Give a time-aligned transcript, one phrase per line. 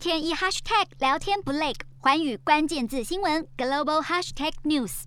[0.00, 5.02] 天一 hashtag 聊天不累，寰宇关键字新闻 global hashtag news。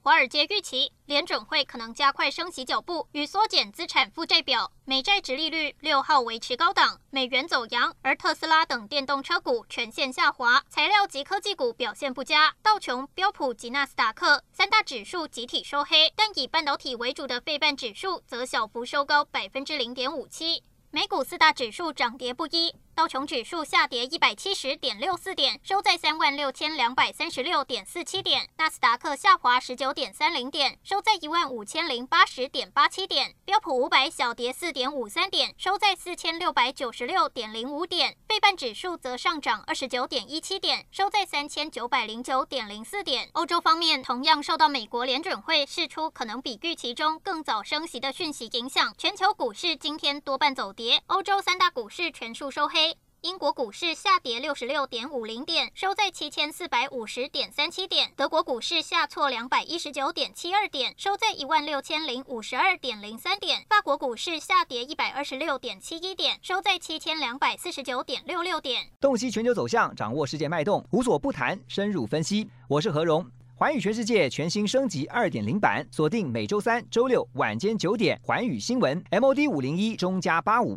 [0.00, 20.64] 华尔街预期联准会可能加快升息脚步与缩减资产负债表，美债殖利率六号维持高档，美元走扬，而特斯拉等电动车股全线下滑，材料及科技股表现不佳，道琼、标普及纳斯达克三大指数集体收黑，但以半导体为主的费半指数则小幅收高百分之零点五七，
[20.94, 22.74] 美股四大指数涨跌不一。
[22.94, 28.50] 道琼指数下跌一百七十点六四点，收在三万六千两百三十六点四七点。
[28.58, 33.34] 纳斯达克下滑十九点三零点，收在一万五千零八十点八七点。
[33.46, 38.14] 标普五百小跌四点五三点，收在四千六百九十六点零五点。
[38.28, 43.30] 费半指数则上涨二十九点一七点，收在三千九百零九点零四点。
[43.32, 52.81] 欧洲方面，同样受到美国联准会释出可能比预期中更早升息的讯息影响，全球股市今天多半走跌，欧洲三大股市全数收黑。
[53.22, 58.10] 英国股市下跌六十六点五零点，收在七千四百五十点三七点。
[58.16, 63.64] 德国股市下挫两百一十九点七二点，收在一万六千零五十二点零三点。
[63.68, 68.88] 法国股市下跌一百二十六点七一点，收在七千两百四十九点六六点。
[69.00, 72.50] 洞悉全球走向，掌握世界脉动，无所不谈，深入分析。
[72.66, 80.76] 我是何荣，寰宇全世界全新升级二点零版，锁定每周三、周六晚间九点，寰宇新闻 MOD 五零一中加八五。